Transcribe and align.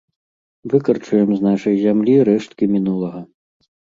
Выкарчуем 0.73 1.29
з 1.33 1.39
нашай 1.49 1.75
зямлі 1.83 2.15
рэшткі 2.31 2.71
мінулага! 2.75 3.21